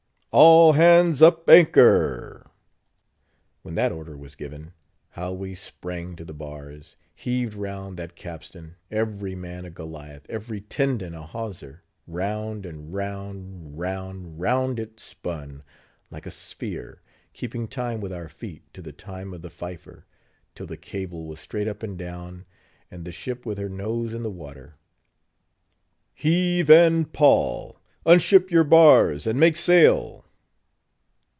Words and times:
"All 0.33 0.71
hands 0.71 1.21
up 1.21 1.49
anchor!" 1.49 2.49
When 3.63 3.75
that 3.75 3.91
order 3.91 4.15
was 4.15 4.35
given, 4.37 4.71
how 5.09 5.33
we 5.33 5.53
sprang 5.53 6.15
to 6.15 6.23
the 6.23 6.33
bars, 6.33 6.95
and 6.97 7.09
heaved 7.15 7.53
round 7.53 7.97
that 7.99 8.15
capstan; 8.15 8.77
every 8.89 9.35
man 9.35 9.65
a 9.65 9.69
Goliath, 9.69 10.25
every 10.29 10.61
tendon 10.61 11.13
a 11.13 11.23
hawser!—round 11.23 12.65
and 12.65 12.93
round—round, 12.93 14.39
round 14.39 14.79
it 14.79 15.01
spun 15.01 15.63
like 16.09 16.25
a 16.25 16.31
sphere, 16.31 17.01
keeping 17.33 17.67
time 17.67 17.99
with 17.99 18.13
our 18.13 18.29
feet 18.29 18.73
to 18.73 18.81
the 18.81 18.93
time 18.93 19.33
of 19.33 19.41
the 19.41 19.49
fifer, 19.49 20.05
till 20.55 20.65
the 20.65 20.77
cable 20.77 21.25
was 21.25 21.41
straight 21.41 21.67
up 21.67 21.83
and 21.83 21.97
down, 21.97 22.45
and 22.89 23.03
the 23.03 23.11
ship 23.11 23.45
with 23.45 23.57
her 23.57 23.67
nose 23.67 24.13
in 24.13 24.23
the 24.23 24.31
water. 24.31 24.75
"Heave 26.13 26.69
and 26.69 27.11
pall! 27.11 27.79
unship 28.03 28.49
your 28.49 28.63
bars, 28.63 29.27
and 29.27 29.39
make 29.39 29.55
sail!" 29.55 30.25